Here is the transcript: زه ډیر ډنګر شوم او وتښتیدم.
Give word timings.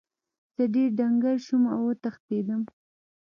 زه 0.55 0.63
ډیر 0.73 0.89
ډنګر 0.97 1.35
شوم 1.45 1.63
او 1.73 1.81
وتښتیدم. 1.87 2.61